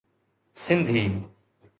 Sindhi 0.63 1.05